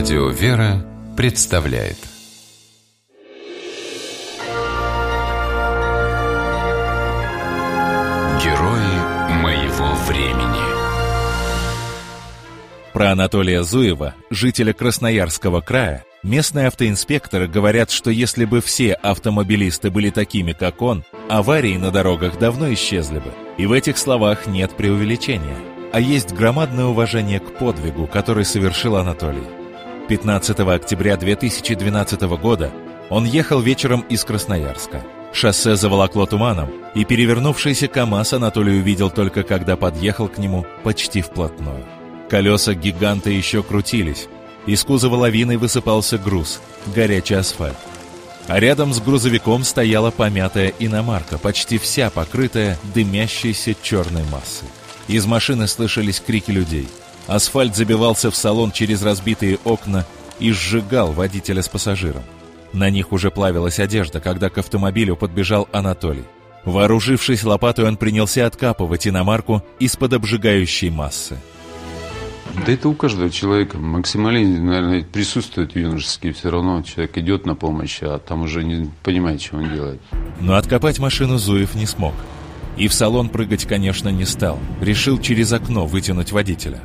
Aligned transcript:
Радио 0.00 0.30
«Вера» 0.30 0.82
представляет 1.14 1.98
Герои 8.42 9.42
моего 9.42 9.94
времени 10.08 10.64
Про 12.94 13.10
Анатолия 13.10 13.62
Зуева, 13.62 14.14
жителя 14.30 14.72
Красноярского 14.72 15.60
края, 15.60 16.06
местные 16.22 16.68
автоинспекторы 16.68 17.46
говорят, 17.46 17.90
что 17.90 18.10
если 18.10 18.46
бы 18.46 18.62
все 18.62 18.94
автомобилисты 18.94 19.90
были 19.90 20.08
такими, 20.08 20.52
как 20.52 20.80
он, 20.80 21.04
аварии 21.28 21.76
на 21.76 21.90
дорогах 21.90 22.38
давно 22.38 22.72
исчезли 22.72 23.18
бы. 23.18 23.32
И 23.58 23.66
в 23.66 23.72
этих 23.72 23.98
словах 23.98 24.46
нет 24.46 24.74
преувеличения, 24.78 25.58
а 25.92 26.00
есть 26.00 26.32
громадное 26.32 26.86
уважение 26.86 27.38
к 27.38 27.58
подвигу, 27.58 28.06
который 28.06 28.46
совершил 28.46 28.96
Анатолий. 28.96 29.59
15 30.10 30.58
октября 30.58 31.16
2012 31.16 32.22
года 32.22 32.72
он 33.10 33.24
ехал 33.24 33.60
вечером 33.60 34.00
из 34.08 34.24
Красноярска. 34.24 35.04
Шоссе 35.32 35.76
заволокло 35.76 36.26
туманом, 36.26 36.68
и 36.96 37.04
перевернувшийся 37.04 37.86
КАМАЗ 37.86 38.32
Анатолий 38.32 38.80
увидел 38.80 39.08
только 39.08 39.44
когда 39.44 39.76
подъехал 39.76 40.26
к 40.26 40.38
нему 40.38 40.66
почти 40.82 41.22
вплотную. 41.22 41.86
Колеса 42.28 42.74
гиганта 42.74 43.30
еще 43.30 43.62
крутились. 43.62 44.26
Из 44.66 44.82
кузова 44.82 45.14
лавиной 45.14 45.58
высыпался 45.58 46.18
груз, 46.18 46.60
горячий 46.92 47.34
асфальт. 47.34 47.78
А 48.48 48.58
рядом 48.58 48.92
с 48.92 49.00
грузовиком 49.00 49.62
стояла 49.62 50.10
помятая 50.10 50.72
иномарка, 50.80 51.38
почти 51.38 51.78
вся 51.78 52.10
покрытая 52.10 52.76
дымящейся 52.94 53.76
черной 53.80 54.24
массой. 54.24 54.66
Из 55.06 55.24
машины 55.24 55.68
слышались 55.68 56.18
крики 56.18 56.50
людей– 56.50 56.88
Асфальт 57.26 57.76
забивался 57.76 58.30
в 58.30 58.36
салон 58.36 58.72
через 58.72 59.02
разбитые 59.02 59.58
окна 59.64 60.04
и 60.38 60.52
сжигал 60.52 61.12
водителя 61.12 61.62
с 61.62 61.68
пассажиром. 61.68 62.22
На 62.72 62.90
них 62.90 63.12
уже 63.12 63.30
плавилась 63.30 63.78
одежда, 63.78 64.20
когда 64.20 64.48
к 64.48 64.58
автомобилю 64.58 65.16
подбежал 65.16 65.68
Анатолий. 65.72 66.24
Вооружившись 66.64 67.44
лопатой, 67.44 67.86
он 67.86 67.96
принялся 67.96 68.46
откапывать 68.46 69.06
иномарку 69.06 69.62
из-под 69.78 70.12
обжигающей 70.14 70.90
массы. 70.90 71.38
Да 72.66 72.72
это 72.72 72.88
у 72.88 72.94
каждого 72.94 73.30
человека. 73.30 73.78
Максимализм, 73.78 74.66
наверное, 74.66 75.02
присутствует 75.04 75.74
юношеский. 75.76 76.32
Все 76.32 76.50
равно 76.50 76.82
человек 76.82 77.16
идет 77.16 77.46
на 77.46 77.54
помощь, 77.54 77.98
а 78.02 78.18
там 78.18 78.42
уже 78.42 78.64
не 78.64 78.90
понимает, 79.02 79.40
что 79.40 79.56
он 79.56 79.72
делает. 79.72 80.00
Но 80.40 80.56
откопать 80.56 80.98
машину 80.98 81.38
Зуев 81.38 81.74
не 81.74 81.86
смог. 81.86 82.14
И 82.76 82.88
в 82.88 82.94
салон 82.94 83.28
прыгать, 83.28 83.66
конечно, 83.66 84.08
не 84.08 84.24
стал. 84.24 84.58
Решил 84.80 85.18
через 85.18 85.52
окно 85.52 85.86
вытянуть 85.86 86.32
водителя. 86.32 86.80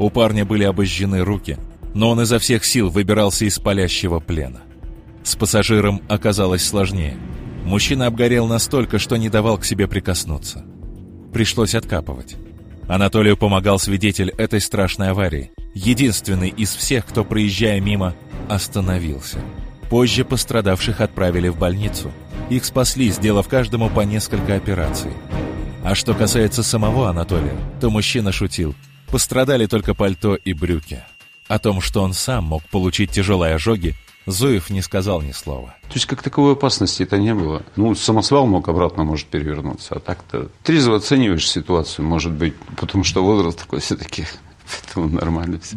У 0.00 0.08
парня 0.08 0.46
были 0.46 0.64
обожжены 0.64 1.22
руки, 1.22 1.58
но 1.92 2.08
он 2.08 2.22
изо 2.22 2.38
всех 2.38 2.64
сил 2.64 2.88
выбирался 2.88 3.44
из 3.44 3.58
палящего 3.58 4.18
плена. 4.18 4.62
С 5.22 5.36
пассажиром 5.36 6.00
оказалось 6.08 6.66
сложнее. 6.66 7.18
Мужчина 7.66 8.06
обгорел 8.06 8.46
настолько, 8.46 8.98
что 8.98 9.16
не 9.16 9.28
давал 9.28 9.58
к 9.58 9.66
себе 9.66 9.86
прикоснуться. 9.86 10.64
Пришлось 11.34 11.74
откапывать. 11.74 12.36
Анатолию 12.88 13.36
помогал 13.36 13.78
свидетель 13.78 14.30
этой 14.30 14.62
страшной 14.62 15.10
аварии. 15.10 15.52
Единственный 15.74 16.48
из 16.48 16.74
всех, 16.74 17.04
кто, 17.04 17.22
проезжая 17.22 17.78
мимо, 17.82 18.14
остановился. 18.48 19.38
Позже 19.90 20.24
пострадавших 20.24 21.02
отправили 21.02 21.48
в 21.48 21.58
больницу. 21.58 22.10
Их 22.48 22.64
спасли, 22.64 23.10
сделав 23.10 23.48
каждому 23.48 23.90
по 23.90 24.00
несколько 24.00 24.54
операций. 24.54 25.12
А 25.84 25.94
что 25.94 26.14
касается 26.14 26.62
самого 26.62 27.10
Анатолия, 27.10 27.54
то 27.82 27.90
мужчина 27.90 28.32
шутил– 28.32 28.74
Пострадали 29.10 29.66
только 29.66 29.94
пальто 29.94 30.36
и 30.36 30.52
брюки. 30.52 31.02
О 31.48 31.58
том, 31.58 31.80
что 31.80 32.02
он 32.02 32.12
сам 32.12 32.44
мог 32.44 32.62
получить 32.64 33.10
тяжелые 33.10 33.56
ожоги, 33.56 33.96
Зуев 34.26 34.70
не 34.70 34.82
сказал 34.82 35.20
ни 35.20 35.32
слова. 35.32 35.74
То 35.88 35.94
есть, 35.94 36.06
как 36.06 36.22
таковой 36.22 36.52
опасности 36.52 37.02
это 37.02 37.18
не 37.18 37.34
было. 37.34 37.62
Ну, 37.74 37.96
самосвал 37.96 38.46
мог 38.46 38.68
обратно, 38.68 39.02
может, 39.02 39.26
перевернуться. 39.26 39.96
А 39.96 39.98
так-то 39.98 40.48
трезво 40.62 40.96
оцениваешь 40.96 41.50
ситуацию, 41.50 42.06
может 42.06 42.30
быть, 42.30 42.54
потому 42.76 43.02
что 43.02 43.24
возраст 43.24 43.58
такой 43.58 43.80
все-таки. 43.80 44.26
Поэтому 44.86 45.12
нормально 45.12 45.58
все. 45.58 45.76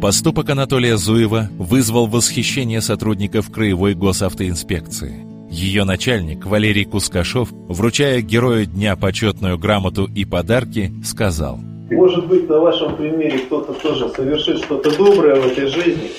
Поступок 0.00 0.48
Анатолия 0.48 0.96
Зуева 0.96 1.50
вызвал 1.58 2.06
восхищение 2.06 2.80
сотрудников 2.80 3.50
Краевой 3.50 3.94
госавтоинспекции. 3.94 5.26
Ее 5.50 5.84
начальник 5.84 6.46
Валерий 6.46 6.86
Кускашов, 6.86 7.50
вручая 7.52 8.22
Герою 8.22 8.64
Дня 8.64 8.96
почетную 8.96 9.58
грамоту 9.58 10.06
и 10.06 10.24
подарки, 10.24 10.94
сказал– 11.04 11.60
может 11.92 12.26
быть, 12.26 12.48
на 12.48 12.58
вашем 12.58 12.96
примере 12.96 13.38
кто-то 13.40 13.72
тоже 13.74 14.08
совершит 14.10 14.58
что-то 14.58 14.96
доброе 14.96 15.40
в 15.40 15.46
этой 15.46 15.66
жизни. 15.66 16.10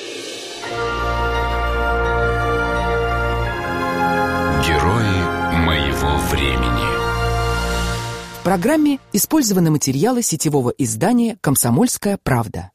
Герои 4.66 5.66
моего 5.66 6.18
времени. 6.32 6.84
В 8.40 8.44
программе 8.44 9.00
использованы 9.14 9.72
материалы 9.72 10.22
сетевого 10.22 10.74
издания 10.78 11.38
«Комсомольская 11.42 12.20
правда». 12.22 12.72